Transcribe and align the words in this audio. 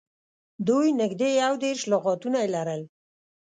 دوی 0.67 0.87
نږدې 1.01 1.29
یو 1.41 1.53
دېرش 1.63 1.81
لغاتونه 1.91 2.37
یې 2.43 2.49
لرل 2.55 2.81